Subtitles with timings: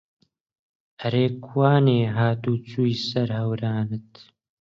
[1.01, 4.11] ئەرێ کوانێ هات و چووی سەر هەوارانت